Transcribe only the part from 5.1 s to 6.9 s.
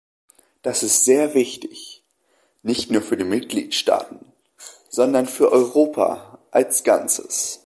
für Europa als